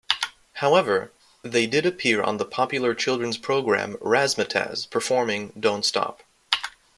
[0.53, 1.11] However,
[1.43, 6.23] they did appear on the popular children's programme, "Razzmatazz" performing "Don't Stop".